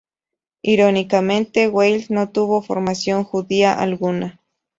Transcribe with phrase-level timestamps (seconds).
[0.63, 4.41] Irónicamente, Weil no tuvo formación judía alguna.